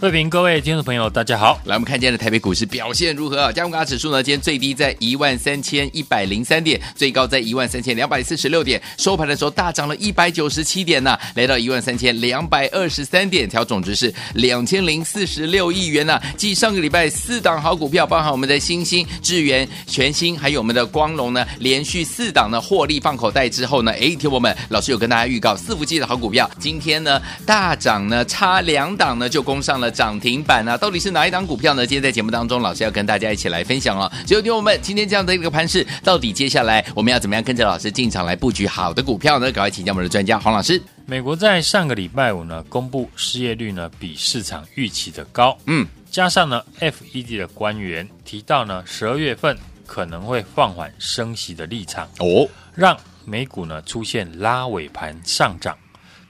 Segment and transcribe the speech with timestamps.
[0.00, 1.60] 各位各位听众朋友，大家好。
[1.66, 3.52] 来，我们看今天的台北股市表现如何啊？
[3.52, 30.66] 加权指数呢，今天最低在一万三千一百零三点，最高在一万三千两百四十六点，收盘的时候大涨了一百九十七点呢、来到一万三千两百二十三点，调总值是两千零四十六亿元呢、继上个礼拜四档好股票，包含我们的星星、智源、全新，还有我们的光荣呢，连续四档呢获利放口袋之后呢，哎，听我们老师有跟大家预告四福气的好股票，今天呢大涨呢，差两档呢就攻上了涨停板。
[30.68, 31.86] 啊到底是哪一档股票呢？
[31.86, 34.10] 今天在节目当中，老师要跟大家一起来分享哦。
[34.26, 39.50] 只有，听我们今天这样的一个盘势，到底接下来我们要怎么样跟着老师进场来布局好的股票呢？
[39.50, 40.80] 赶快请教我们的专家黄老师。
[41.06, 55.76] 美国在上个礼拜五呢，公布失业率呢比市场预期的高，嗯，加上呢，FED 的官员提到呢，十二月份可能会放缓升息的立场哦，让美股呢出现拉尾盘上涨，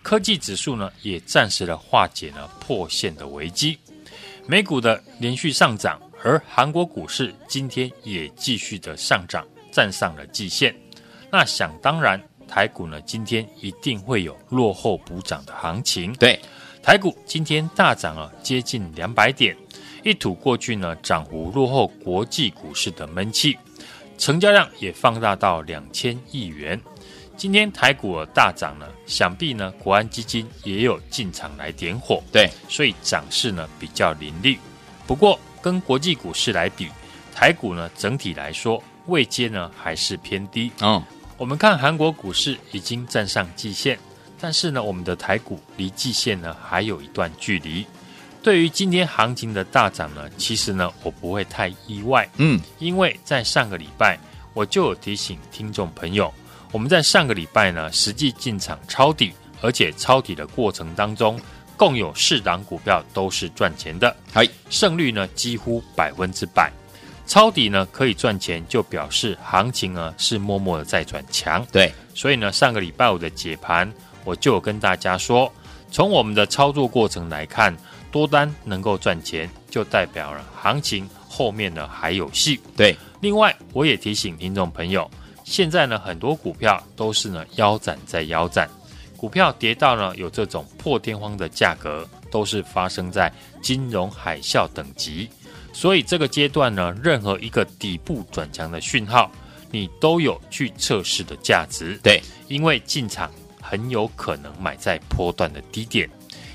[0.02, 3.78] 科技指数呢也暂时的化解了破线的危机。
[4.46, 10.74] 美股的连续上涨，而韩国股市今天也继续的上涨，站上了季线。
[11.30, 16.12] 那想当然，台股呢今天一定会有落后补涨的行情。
[16.14, 16.40] 对，
[16.82, 19.56] 台股今天大涨了接近两百点，
[20.02, 23.56] 一吐过去呢涨幅落后国际股市的闷气，
[24.18, 26.80] 成交量也放大到两千亿元。
[27.40, 34.58] 今天台股大涨呢，想必呢国安基金也有进场来点火，对，所以涨势呢比较凌厉。
[35.06, 36.90] 不过跟国际股市来比，
[37.34, 40.70] 台股呢整体来说位阶呢还是偏低。
[40.82, 41.02] 嗯，
[41.38, 43.98] 我们看韩国股市已经站上季线，
[44.38, 47.86] 但是呢我们的台股离季线呢还有一段距离。
[48.42, 52.28] 对于今天行情的大涨呢，其实呢我不会太意外。
[52.36, 54.18] 嗯，因为在上个礼拜
[54.52, 56.30] 我就有提醒听众朋友。
[56.72, 61.38] 我们在上个礼拜呢，实际进场抄底，而且抄底的过程当中，
[61.76, 66.70] 共有四档股票都是赚钱的，嗨，胜率呢几乎百分之百。
[67.26, 71.66] 抄底呢可以赚钱，就表示行情呢是默默的在转强。
[71.72, 73.92] 对，所以呢上个礼拜五的解盘，
[74.24, 75.52] 我就有跟大家说，
[75.90, 77.76] 从我们的操作过程来看，
[78.12, 82.60] 多单能够赚钱，就代表了行情后面呢还有戏。
[82.76, 85.10] 对，另外我也提醒听众朋友。
[85.50, 88.70] 现在呢，很多股票都是呢腰斩在腰斩，
[89.16, 95.28] 股票跌到呢有这种破天荒的价格，都是发生在金融海啸等级。
[95.72, 99.28] 所以这个阶段呢，任何一个底部转强的讯号，
[99.72, 101.98] 你都有去测试的价值。
[102.00, 103.28] 对，因为进场
[103.60, 106.08] 很有可能买在波段的低点，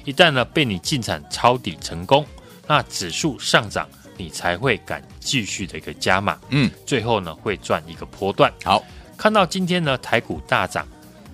[0.06, 2.26] 一旦呢被你进场抄底成功，
[2.66, 3.90] 那指数上涨。
[4.18, 8.52] 你才会敢继续的一个加码，嗯，最后呢会赚一个波段。
[8.64, 8.84] 好，
[9.18, 10.88] 看到今天呢台股大涨，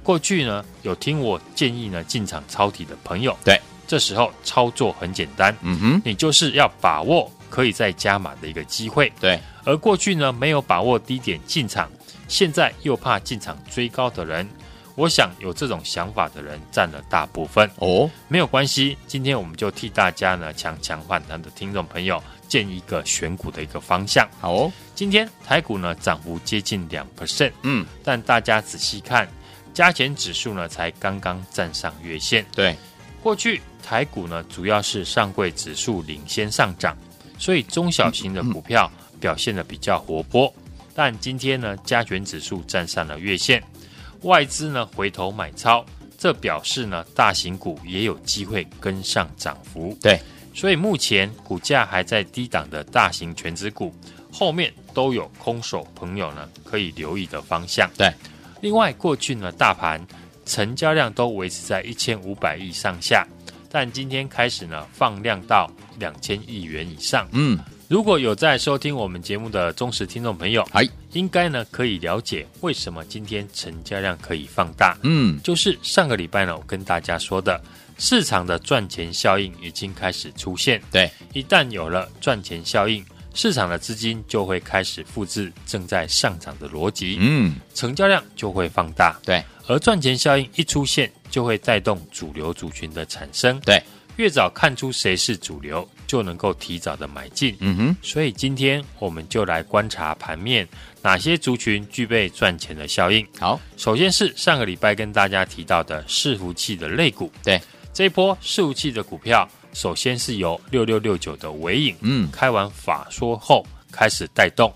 [0.04, 9.40] 过去呢有听我建议呢进场抄底的朋友，对，这时候操作很简单，嗯哼，你就是要把握可以再加码的一个机会，对。
[9.64, 11.88] 而过去呢没有把握低点进场，
[12.28, 14.50] 现在又怕进场追高的人。
[14.96, 18.98] 我想有这种想法的人占了大部分哦，没有关系。
[19.08, 24.28] 今天我们就替大家呢强强反弹的听众朋友建一个选股的一个方向。
[24.40, 29.28] 好哦，今天台股呢涨幅接近两 percent，嗯，但大家仔细看，
[29.74, 32.46] 加权指数呢才刚刚站上月线。
[32.54, 32.76] 对，
[33.24, 36.98] 过去台股呢主要是上柜指数领先上涨，
[37.40, 38.92] 所以中小型的股票
[39.22, 40.54] 表现的比较活泼。
[40.94, 43.64] 但今天呢加权指数站上了月线。
[44.24, 45.86] 外资呢回头买超，
[46.18, 49.98] 这表示呢大型股也有机会跟上涨幅。
[50.02, 50.20] 对，
[50.54, 53.94] 所以目前股价还在低档的大型全指股，
[54.32, 57.90] 后面都有空手朋友呢可以留意的方向。
[57.98, 58.14] 对，
[58.62, 60.06] 另外过去呢大盘
[60.46, 63.26] 成交量都维持在一千五百亿上下，
[63.72, 67.28] 但今天开始呢放量到两千亿元以上。
[67.32, 67.58] 嗯。
[67.92, 74.98] 如果有在收听我们节目的忠实听众朋友，哎，应该呢可以了解为什么今天成交量可以放大。
[75.04, 77.62] 嗯，就是上个礼拜呢，我跟大家说的，
[77.98, 80.82] 市场的赚钱效应已经开始出现。
[80.90, 93.84] 对，一旦有了赚钱效应，市场的资金就会开始复制正在上涨的逻辑，嗯，成交量就会放大，对，而赚钱效应一出现，就会带动主流族群的产生，对，
[94.16, 100.68] 越早看出谁是主流，就能够提早的买进，嗯哼，所以今天我们就来观察盘面
[101.02, 103.26] 哪些族群具备赚钱的效应。
[103.40, 107.58] 好，首先是上个礼拜跟大家提到的伺服器的类股，对，
[107.94, 109.48] 这一波伺服器的股票。
[109.72, 114.70] 首先是由六六六九的尾影，嗯，开完法说后开始带动。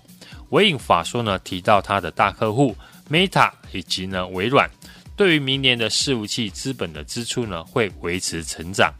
[0.52, 2.74] 尾影法说呢，提到他的大客户
[3.10, 4.70] Meta 以及呢微软，
[5.14, 8.90] 对于明年的伺服器资本的支出呢，会维持成长。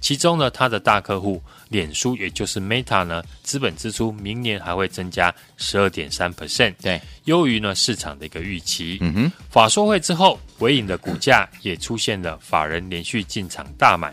[0.00, 8.98] 其中呢，它的大客户脸书，也就是 Meta 呢，资本支出明年还会增加十二点三 percent，对，优于呢市场的一个预期。
[9.00, 14.12] 嗯哼，法说会之后，纬颖的股价也出现了法人连续进场大买。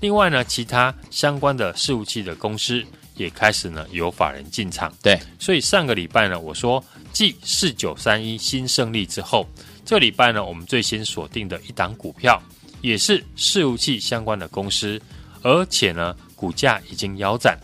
[0.00, 2.82] 另外呢，其他相关的事务器的公司
[3.16, 4.92] 也开始呢有法人进场。
[5.02, 6.82] 对，所以上个礼拜呢，我说
[7.12, 9.46] 继四九三一新胜利之后，
[9.84, 12.42] 这个礼拜呢，我们最先锁定的一档股票
[12.80, 14.98] 也是事务器相关的公司，
[15.42, 17.58] 而且呢股价已经腰斩，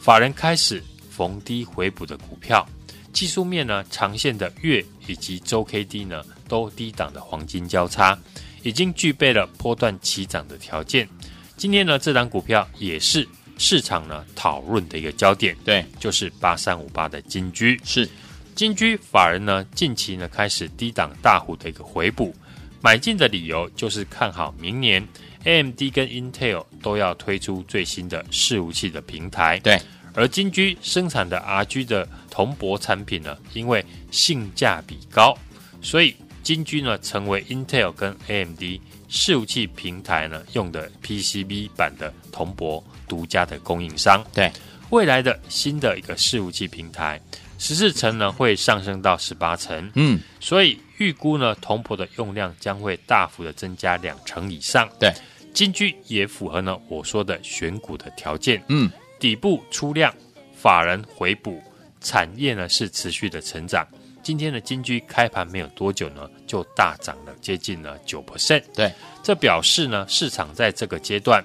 [0.00, 2.66] 法人开始逢低回补的股票，
[3.12, 8.18] 技术面呢长线的月以及周 K D 呢都低档的黄金交叉，
[8.62, 11.08] 已经具备了波段起涨的条件。
[11.56, 13.26] 今天呢，这档股票也是
[13.58, 18.08] 市场呢讨论的一个焦点，对，就是八三五八的金居，是
[18.54, 22.34] 金居法人呢近期呢开始低档大户的一个回补，
[22.80, 25.04] 买进的理由就是看好明年
[25.44, 29.80] AMD 跟 Intel 都要推出最新的伺服器的平台，对，
[30.14, 35.36] 而金居生产的 RG 的铜箔产品呢，因为性价比高，
[35.80, 38.62] 所以金居呢成为 Intel 跟 AMD。
[39.10, 44.22] 伺服器平台呢，用的 PCB 版的铜箔独家的供应商。
[44.34, 44.52] 对，
[44.90, 47.18] 未来的新的一个伺服器平台，
[47.56, 49.90] 十四层呢会上升到十八层。
[49.94, 54.88] 嗯，所以预估呢，铜箔的用量将会大幅的增加两成以上。
[54.98, 55.12] 对，
[55.54, 58.62] 金居也符合呢我说的选股的条件。
[58.68, 60.12] 嗯，底部出量，
[60.54, 61.62] 法人回补，
[62.00, 63.86] 产业呢是持续的成长。
[64.22, 68.62] 今天的金居开盘没有多久呢，就大涨了接近了九 percent。
[68.74, 68.92] 对，
[69.22, 71.42] 这表示呢，市场在这个阶段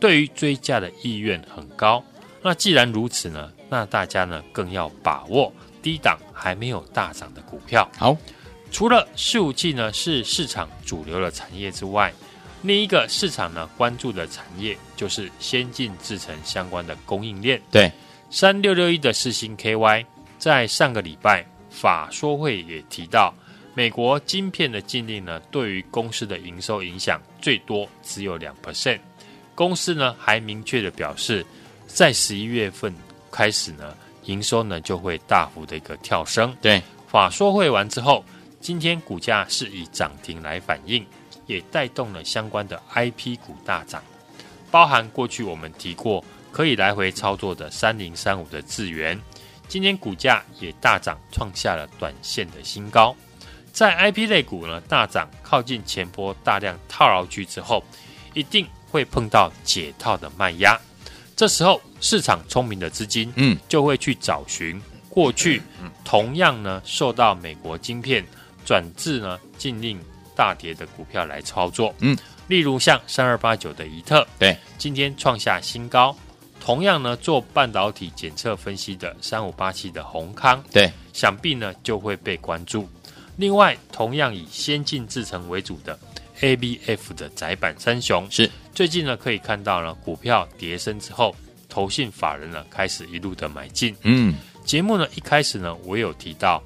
[0.00, 2.02] 对于追价的意愿很高。
[2.42, 7.88] 那既然如此呢，那大家呢更要把握低档还没有大涨的股票。
[7.96, 8.16] 好，
[8.74, 12.12] 除了伺服器呢是市场主流的产业之外，
[12.60, 17.62] 另一个市场呢关注的产业就是先进制程相关的供应链。
[17.70, 17.88] 对，
[18.30, 20.04] 三六六一的四星 KY
[20.40, 21.46] 在上个礼拜。
[21.70, 23.34] 法说会也提到，
[23.74, 28.98] 美国晶片的禁令呢，对于公司的营收影响最多只有两 percent。
[29.56, 31.44] 公司呢还明确的表示，
[31.86, 32.92] 在十一月份
[33.30, 36.56] 开始呢，营收呢就会大幅的一个跳升。
[36.60, 38.24] 对，法说会完之后，
[38.64, 41.06] 今天股价是以涨停来反应，
[41.46, 44.02] 也带动了相关的 IP 股大涨，
[44.70, 49.20] 包含过去我们提过可以来回操作的三零三五的智源。
[49.68, 53.14] 今天股价也大涨，创下了短线的新高。
[53.70, 57.84] 在 IP 类股呢大涨，靠近前波大量套牢区之后，
[58.32, 60.80] 一定会碰到解套的卖压。
[61.36, 64.80] 这时候市场聪明的资金，嗯，就会去找寻
[65.10, 65.60] 过去
[66.02, 68.24] 同样呢受到美国晶片
[68.64, 70.00] 转至呢禁令
[70.34, 72.16] 大跌的股票来操作，嗯，
[72.48, 76.16] 例如像三二八九的怡特，对，今天创下新高。
[76.60, 82.88] 同样呢，做半导体检测分析的三五八七的宏康，对，想必呢就会被关注。
[83.36, 85.98] 另外，同样以先进制程为主的
[86.40, 88.50] ABF 的窄板三雄，是。
[88.74, 91.36] 最近呢可以看到呢股票跌升之后，
[91.68, 93.94] 投信法人呢开始一路的买进。
[94.02, 96.62] 嗯，节目呢一开始呢我有提到，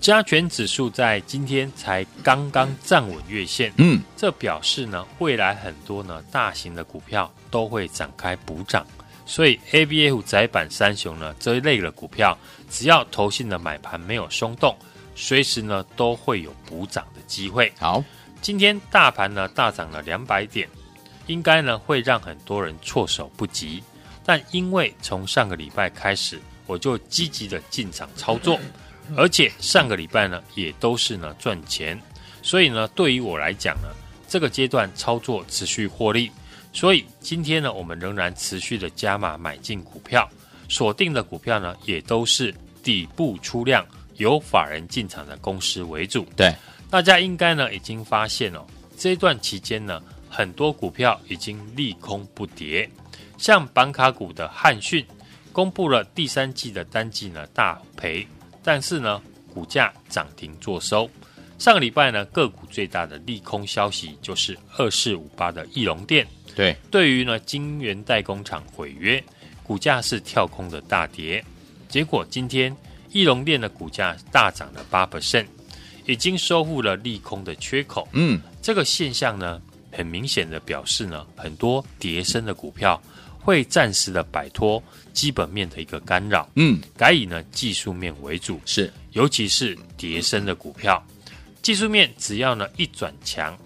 [0.00, 8.86] 加权指数在今天才刚刚站稳月线，嗯，这表示呢未来很多呢大型的股票都会展开补涨。
[9.26, 12.36] 所以，A B F 窄板三雄呢这一类的股票，
[12.70, 14.74] 只要投信的买盘没有松动，
[15.14, 17.70] 随时呢都会有补涨的机会。
[17.78, 18.02] 好，
[18.40, 20.66] 今天大盘呢大涨了两百点，
[21.26, 23.82] 应该呢会让很多人措手不及。
[24.24, 28.58] 但因为从上个礼拜开始，我就积极的进场操作，
[29.16, 32.00] 而且上个礼拜呢也都是呢赚钱，
[32.42, 33.88] 所以呢对于我来讲呢，
[34.28, 36.30] 这个阶段操作持续获利。
[36.72, 40.28] 所以今天呢，我们仍然持续的加码买进股票，
[40.68, 43.84] 锁定的股票呢，也都是底部出量、
[44.18, 46.24] 由法人进场的公司为主。
[46.36, 46.54] 对，
[46.88, 48.64] 大家应该呢已经发现哦，
[48.96, 52.88] 这一段期间呢，很多股票已经利空不跌，
[53.36, 55.04] 像板卡股的汉讯
[55.52, 58.24] 公布了第三季的单季呢大赔，
[58.62, 59.20] 但是呢
[59.52, 61.08] 股价涨停作收。
[61.58, 69.22] 上个礼拜呢个股最大的利空消息就是二四五八的翼龙电，对，对于呢金源代工厂毁约，
[69.62, 71.44] 股价是跳空的大跌。
[71.88, 72.74] 结果今天
[73.10, 75.46] 翼龙电的股价大涨了八 percent，
[76.06, 78.08] 已经收复了利空的缺口。
[78.12, 79.60] 嗯，这个现象呢，
[79.92, 82.98] 很明显的表示呢，很多跌升的股票
[83.40, 84.82] 会暂时的摆脱
[85.12, 91.02] 基本面的一个干扰，嗯，改以呢技术面为主，是，尤其是跌升的股票，
[91.62, 93.58] 技术面只要呢一转强，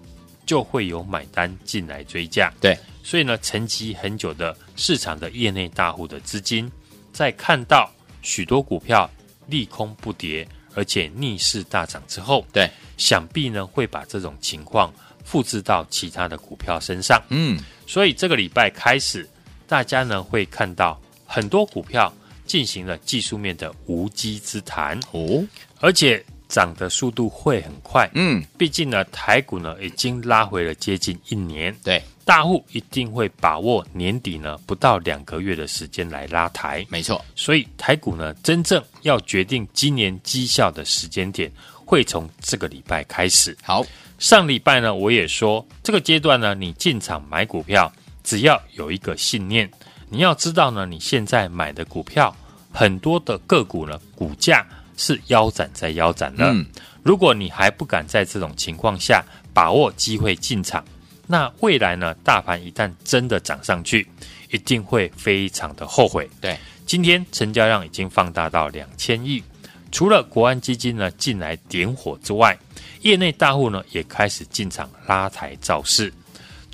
[0.45, 6.71] 就会有买单进来追价，对，所以呢，沉积很久的市场的业内大户的资金，
[7.11, 7.91] 在看到
[8.21, 9.09] 许多股票
[9.47, 14.91] 利空不跌，而且逆势大涨之后，对，想必呢会把这种情况
[15.23, 17.21] 复制到其他的股票身上。
[17.29, 19.27] 嗯，所以这个礼拜开始，
[19.67, 22.13] 大家呢会看到很多股票
[22.45, 25.43] 进行了技术面的无稽之谈哦，
[25.79, 28.09] 而且涨的速度会很快。
[28.13, 31.75] 嗯，毕竟呢台股呢已经拉回了接近一年。
[31.83, 32.01] 对。
[32.23, 37.23] 大户一定会把握年底呢不到两个月的时间来拉抬，没错。
[37.35, 41.51] 所以台股呢真正要决定今年绩效的时间点，
[41.85, 43.55] 会从这个礼拜开始。
[43.61, 43.85] 好，
[44.17, 47.93] 上礼拜呢我也说，这个阶段呢你进场买股票，
[48.25, 49.71] 只要有一个信念，
[50.09, 52.35] 你要知道呢你现在买的股票
[52.73, 54.67] 很多的个股呢股价
[54.97, 56.47] 是腰斩在腰斩了。
[56.51, 56.65] 嗯，
[57.03, 60.83] 如果你还不敢在这种情况下把握机会进场。
[61.27, 62.13] 那未来呢？
[62.23, 64.07] 大盘一旦真的涨上去，
[64.51, 66.29] 一定会非常的后悔。
[66.39, 66.55] 对，
[66.85, 69.43] 今天成交量已经放大到两千亿，
[69.91, 72.55] 除了国安基金呢进来点火之外，
[73.01, 76.13] 业内大户呢也开始进场拉抬造势。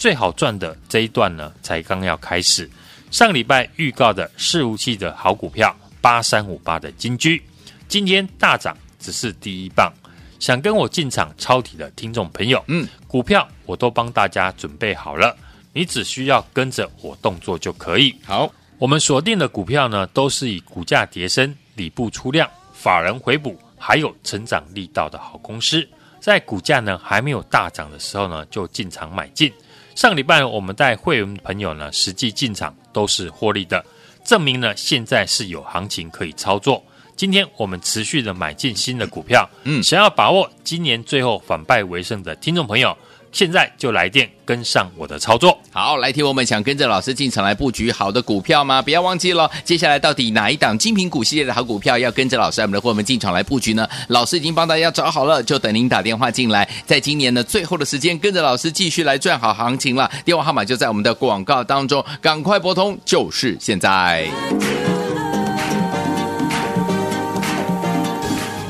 [0.01, 2.67] 最好赚的这一段呢，才刚要开始。
[3.12, 7.39] 上礼拜预告的伺服器的好股票八三五八的金居，
[7.88, 9.93] 今天大涨，只是第一棒。
[10.39, 15.38] 想跟我进场抄底的听众朋友，嗯，股票我都帮大家准备好了，
[15.72, 18.15] 你只需要跟着我动作就可以。
[18.25, 25.88] 好，我们锁定的股票呢，都是以股价跌升、底部出量、法人回补，还有成长力道的好公司，
[26.20, 29.53] 在股价呢还没有大涨的时候呢，就进场买进。
[29.95, 33.83] 上礼拜我们带会员朋友呢，实际进场都是获利的，
[34.25, 36.83] 证明呢现在是有行情可以操作。
[37.15, 42.98] 今天我们持续的买进新的股票，嗯，想要把握今年最后反败为胜的听众朋友，
[43.31, 45.57] 现在就来电跟上我的操作。
[45.71, 48.81] 好，来听我们想跟着老师进场来布局好的股票吗？
[48.81, 53.88] 不要忘记了，接下来到底哪一档精品股系列的好股票要跟着老师我们的伙伴们进场来布局呢？
[54.09, 56.67] 老师已经帮大家找好了，就等您打电话进来。
[56.85, 60.11] 在今年的最后的时间，跟着老师继续来赚好行情了。
[60.25, 64.27] 电话号码就在我们的广告当中，赶快拨通，就是现在。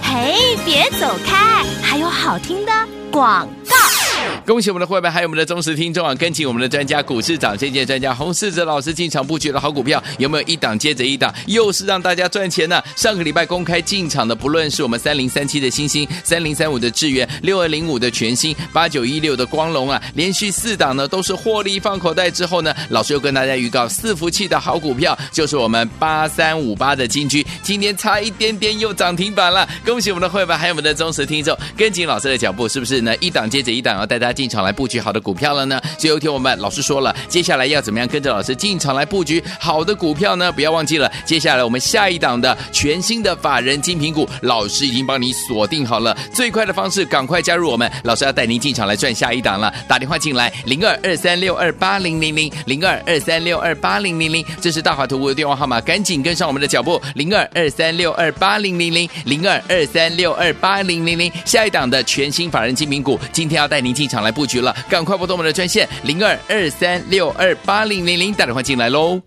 [0.03, 2.71] 嘿别走开，还有好听的
[3.11, 4.00] 广告。
[4.45, 6.15] 恭喜我们的会员，还有我们的忠实听众啊！
[6.15, 12.81] 跟紧我们的专家股市涨先见专家洪世哲老师进场布局的好股票，有没有一档接着一档，又是让大家赚钱呢？
[12.95, 29.69] 上个礼拜公开进场的，不论是我们三零三七的欣兴、三零三五的智原、六二零五的全新、八九一六的光隆啊，连续四档呢都是获利放口袋之后呢，老师又跟大家预告四服气的好股票，就是我们八三五八的金居，今天差一点点又涨停板了。
[29.85, 33.15] 恭喜我们的会员，还有我们的忠实听众，跟紧老师的脚步，是不是呢？
[33.17, 35.81] 一档接着一档，要带大进场来布局好的股票了呢？
[35.97, 40.51] 最后一天我们老师说了，接下来要怎么样跟着老师进场来布局好的股票呢？
[40.51, 46.17] 不要忘记了，接下来我们下一档的全新的法人精品股，老师已经帮你锁定好了。
[46.33, 49.73] 最快的方式，赶快加入我们，老师要带您进场来赚下一档了。
[49.87, 61.31] 打电话进来，零二二三六二八零零零零二二三六二八零零零，这是大华图的电话号码，赶紧跟上我们的脚步，零二二三六二八零零零零二二三六二八零零零。
[61.45, 64.20] 下一档的全新法人精品股，今天要带您进场。
[64.23, 69.21] 来布局了，赶快拨通我们的专线零二二三六二八零零零，打电话进来喽。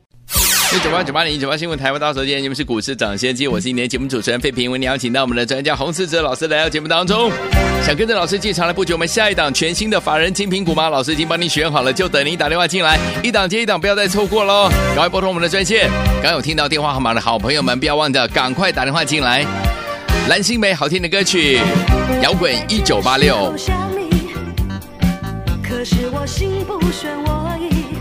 [0.83, 7.31] 九八九八零九八新闻台湾大手机，你们是股市涨先机，我是今年节目主持人费平，为你邀请到我们的专家洪士哲老师来到节目当中。
[7.85, 10.89] 想跟着老师进场来布局我们下一档全新的法人精品股吗？
[10.89, 14.69] 老师已经帮你选好了，就等您打电话进来，一档接一档，不要再错过喽！
[14.69, 15.89] 赶快拨通我们的专线。
[16.21, 19.47] 刚有听到电话号码的好朋友们，不要忘记赶快打电话进来。
[20.29, 21.61] 蓝心湄好听的歌曲，
[22.21, 23.55] 摇滚一九八六。
[25.85, 27.99] 可是我心不选我意，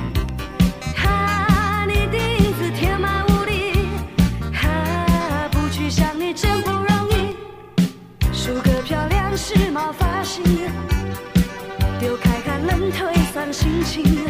[0.95, 3.73] 哈，你底子天马无敌，
[4.53, 7.35] 哈，不去想你真不容易，
[8.31, 10.41] 梳个漂亮时髦发型，
[11.99, 14.22] 丢开寒冷退散心情，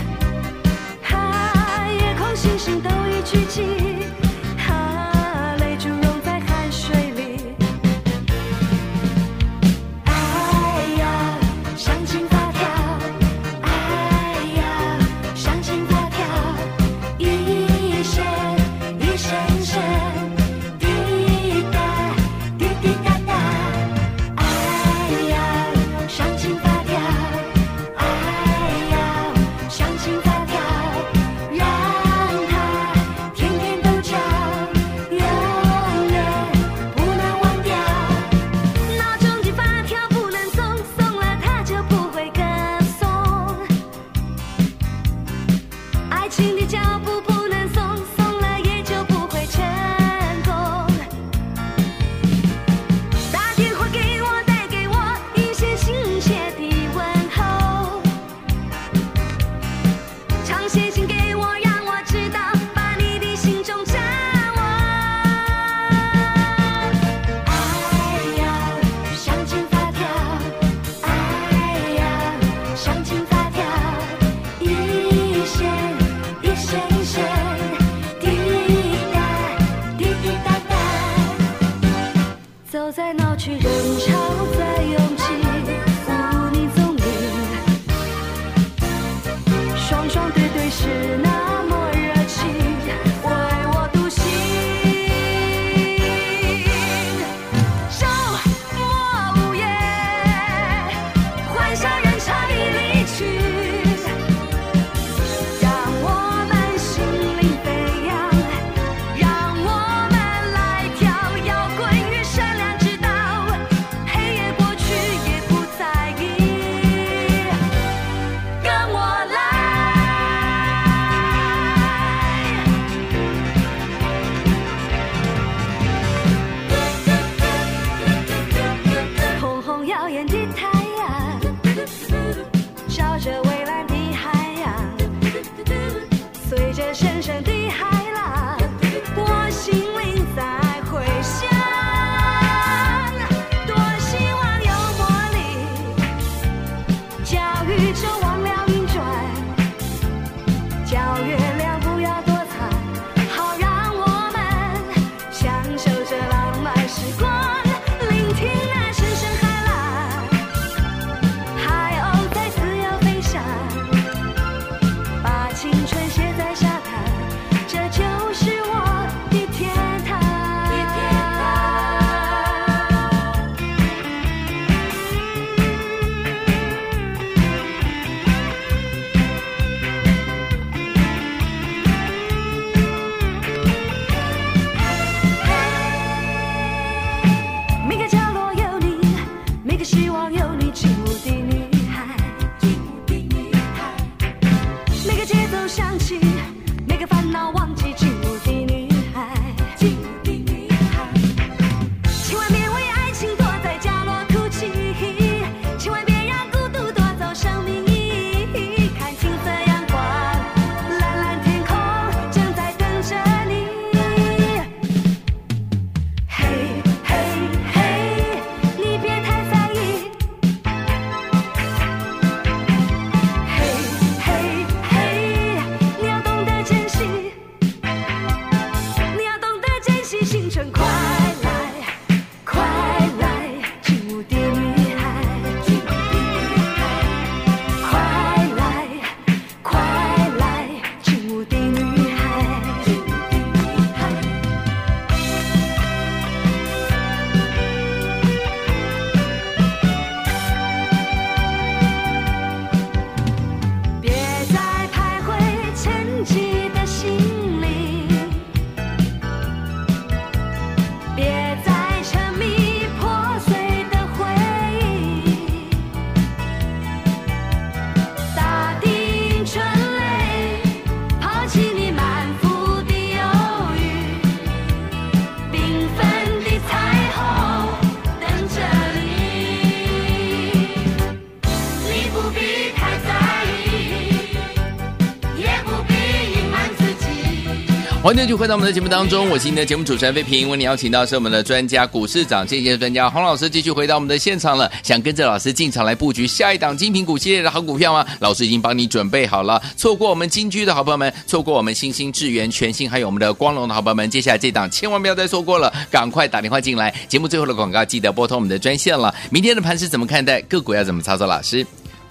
[288.24, 290.50] 欢迎继续回到我们的节目当中，我是您的节目主持人费平。
[290.50, 294.72] 为您邀请到是我们的专家股市涨跌的专家洪老师，继续回到我们的现场了。
[294.82, 298.08] 想跟着老师进场来布局下一档精品股系列的好股票吗？
[298.22, 299.62] 老师已经帮你准备好了。
[299.76, 306.96] 错过我们金居的好朋友们，错过我们新兴智源、全新还有我们的光荣的好朋友们，接下来这档千万不要再错过了，赶快打电话进来。
[307.10, 309.14] 节目最后的广告记得拨通我们的专线了。
[309.32, 310.42] 明天的盘是怎么看待？
[310.44, 311.28] 个股要怎么操作？
[311.28, 311.68] 老师，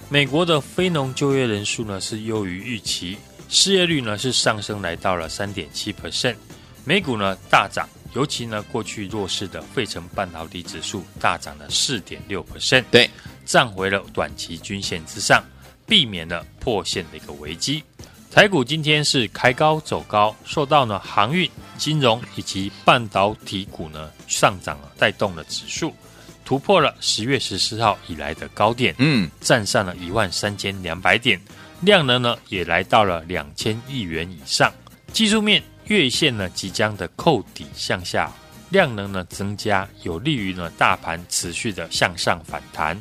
[0.09, 3.17] 美国的非农就业人数呢是优于预期，
[3.53, 6.35] 失业率呢是上升来到了三点七 percent。
[6.83, 13.07] 美股呢大涨，尤其呢过去弱势的费城半导体指数大涨了四点六 percent，对，
[13.45, 15.43] 站回了短期均线之上，
[15.85, 17.83] 避免了破线的一个危机。
[18.31, 25.93] 台股今天是开高走高，受到呢航运、金融以及半导体股呢上涨啊带动了指数
[26.43, 31.39] 突破了十月十四号以来的高点，嗯，站上了一万三千两百点，
[31.85, 34.71] 量能呢也来到了两千亿元以上，
[35.11, 35.61] 技术面。
[35.87, 38.31] 月线呢即将的扣底向下，
[38.69, 42.97] 量能呢增加，有利于呢大盘持续的向上反弹。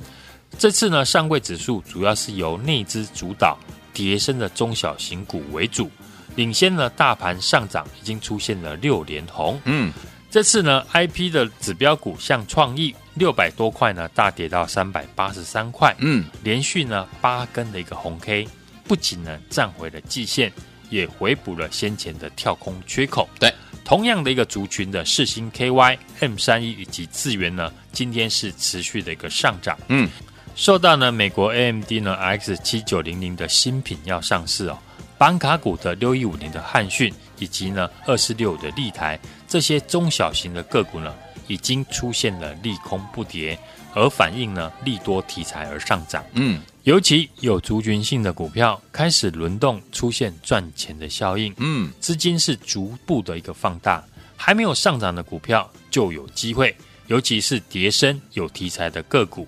[0.58, 3.56] 这次呢上柜指数主要是由内资主导，
[3.94, 5.88] 跌升的中小型股为主，
[6.34, 9.60] 领先呢大盘上涨已经出现了六连红。
[9.64, 9.92] 嗯，
[10.28, 15.94] 这次呢 I P 的指标股像创意六百多块呢大跌到三百八十三块。
[16.00, 18.48] 嗯，连续呢八根的一个红 K，
[18.92, 20.52] 不仅呢站回了季线。
[20.90, 23.26] 也回补了先前的跳空缺口。
[23.40, 23.50] 对，
[23.82, 29.78] 同样的一个族群的四星 KY、M 三一以及智源呢，今天是持续的一个上涨。
[29.88, 30.06] 嗯，
[30.54, 34.78] 受到呢美国 AMD 呢 RX 七九零零的新品要上市哦，
[35.16, 41.14] 板卡股的六一五零的汉讯以及呢二四六的立台这些中小型的个股呢，
[41.46, 43.58] 已经出现了利空不跌，
[43.94, 46.22] 而反映呢利多题材而上涨。
[46.34, 46.60] 嗯。
[46.84, 51.54] 尤其有族群性的股票开始轮动，出现赚钱的效应。
[51.58, 54.04] 嗯，资金是逐步的一个放大，
[54.36, 56.74] 还没有上涨的股票就有机会，
[57.06, 59.46] 尤其是叠升有题材的个股，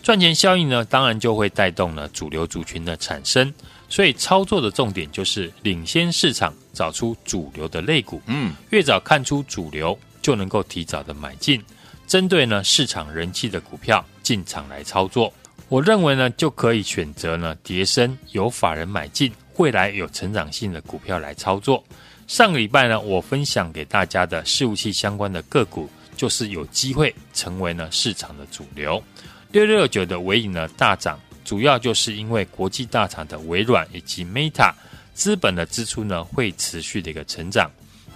[0.00, 3.52] 赚钱效应呢，当然就会带动了主流族群的产生。
[3.88, 8.22] 所以操作的重点就是领先市场，找出主流的类股。
[8.26, 11.60] 嗯，越早看出主流，就能够提早的买进，
[12.06, 15.32] 针对呢市场人气的股票进场来操作。
[15.68, 21.82] 我认为呢，就可以选择呢，跌深有法人买进，未来有成长性的股票来操作。
[22.28, 29.02] 上个礼拜呢，我分享给大家的伺服器相关的个股，就是有机会成为呢市场的主流。
[29.50, 34.72] 六六九的尾影呢大涨，主要就是因为国际大厂的微软以及 Meta
[35.14, 37.68] 资本的支出呢会持续的一个成长，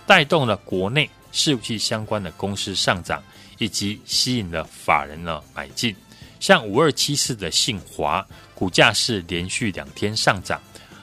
[0.06, 3.20] 带动了国内伺服器相关的公司上涨，
[3.58, 5.94] 以及吸引了法人呢买进。
[6.40, 10.58] 像五二七四的信华，股价是连续两天上涨；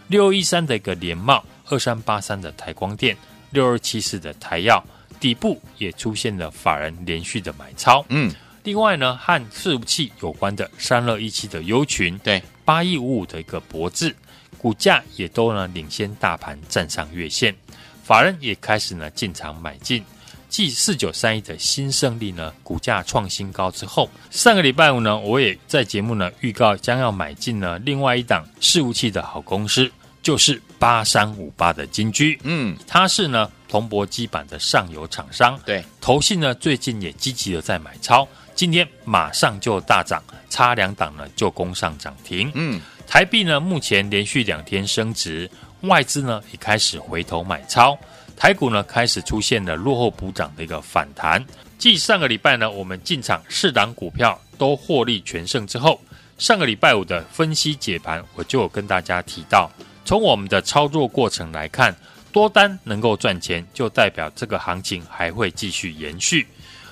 [0.10, 3.16] 六一三的一个联茂，二三八三的台光电，
[3.52, 4.84] 六二七四的台药，
[5.20, 8.04] 底部也出现了法人连续的买超。
[8.10, 14.14] 嗯，另外呢，和伺服器有关的三二一七的优群，对，八一五五的一个博智，
[14.58, 17.56] 股价也都呢领先大盘站上月线，
[18.04, 20.04] 法人也开始呢进场买进。
[20.50, 29.92] 继四九三一的新胜利呢，股价创新高之后，上个礼拜五呢，我也在节目呢预告将要买进呢另外一档伺服器的好公司，
[30.24, 32.40] 就是八三五八的金居。
[32.44, 35.60] 嗯，它是呢铜箔基板的上游厂商。
[35.66, 42.50] 对，投信呢最近也积极的在买超，今天马上就大涨，差两档呢就攻上涨停。
[42.56, 45.50] 嗯，台币呢目前连续两天升值，
[45.82, 47.98] 外资呢也开始回头买超。
[48.38, 51.44] 台股呢开始出现了落后补涨的一个反弹，
[51.80, 56.00] 继上个礼拜呢我们进场四档股票都获利全胜之后，
[56.38, 59.70] 上个礼拜五的分析解盘我就有跟大家提到，
[60.06, 61.94] 从我们的操作过程来看，
[62.32, 66.46] 多单能够赚钱，就代表这个行情还会继续延续。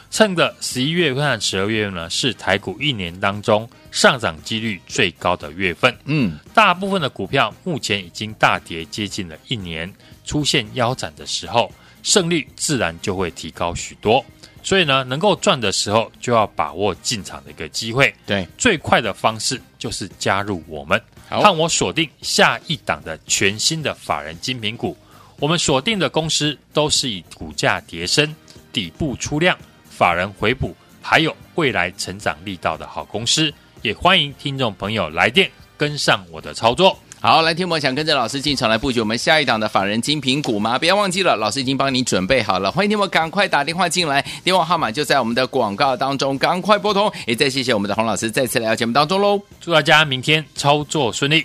[0.10, 9.94] 趁着十一月份和十二月份呢是台股一年当中上涨几率最高的月份，嗯，大部分的股票目前已经大跌接近了一年。
[10.26, 11.72] 出现腰斩的时候，
[12.04, 14.24] 胜率自然就会提高许多。
[14.64, 18.14] 所以呢，能够赚的时候，就要把握进场的一个机会。
[18.26, 24.98] 对，最快的方式就是加入我们，看我锁定下一档的全新的法人精品股。
[25.40, 28.36] 我们锁定的公司都是以股价跌升、
[28.74, 29.56] 底部出量、
[29.88, 33.54] 法人回补，还有未来成长力道的好公司。
[33.84, 36.98] 也欢迎听众朋友来电跟上我的操作。
[37.26, 40.78] 好，来听我想跟着老师进场来布局我们下一档的法人精品股吗？
[40.78, 42.72] 不要忘记了，老师已经帮你准备好了。
[42.72, 47.12] 欢迎听我赶快打电话进来，电话号码就在我们的广告当中，赶快拨通。
[47.26, 51.44] 也再谢谢我们的洪老师再次来到节目当中喽，祝大家明天操作顺利。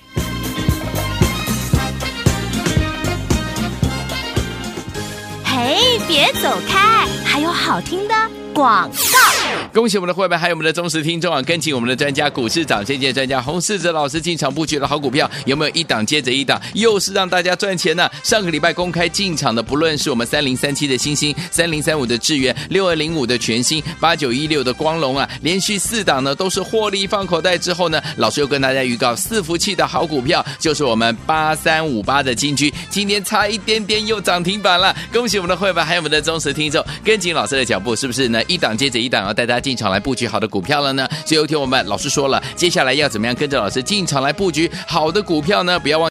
[5.43, 8.14] 嘿别走开，还有好听的
[8.53, 9.39] 广告。
[9.73, 11.41] 恭喜我们的会员，还有我们的忠实听众啊！
[11.43, 18.11] 跟紧我们的专家股市涨先见专家洪世哲老师进场布局的好股票，有没有一档接着一档，又是让大家赚钱呢？
[18.25, 34.95] 上个礼拜公开进场的，不论是我们三零三七的欣兴、三零三五的智原、六二零五的全新、八九一六的光隆啊，连续四档呢都是获利放口袋之后呢，老师又跟大家预告四服气的好股票，就是我们八三五八的金居，今天差一点点又涨停板了。
[35.13, 38.43] 恭喜我们的会员，还有我们的忠实听众，跟紧老师的脚步，是不是呢？
[38.49, 41.09] 一档接着一档，啊带大家进场来布局好的股票了呢？
[41.24, 45.79] 所以有一天我们老师说了，接下来要怎么样跟着老师进场来布局好的股票呢？
[45.79, 46.09] 不要忘。